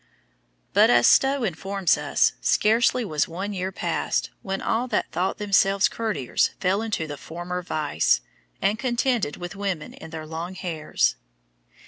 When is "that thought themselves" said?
4.87-5.87